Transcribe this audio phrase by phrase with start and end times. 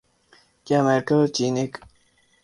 [0.67, 1.73] کیا امریکہ اور چین ایک